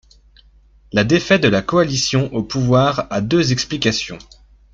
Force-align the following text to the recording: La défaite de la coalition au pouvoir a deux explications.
La 0.93 1.03
défaite 1.03 1.43
de 1.43 1.47
la 1.47 1.61
coalition 1.61 2.33
au 2.33 2.41
pouvoir 2.41 3.05
a 3.11 3.21
deux 3.21 3.51
explications. 3.51 4.17